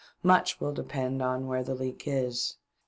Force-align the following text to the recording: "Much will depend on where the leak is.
"Much 0.33 0.59
will 0.59 0.73
depend 0.73 1.21
on 1.21 1.45
where 1.45 1.61
the 1.63 1.75
leak 1.75 2.05
is. 2.07 2.57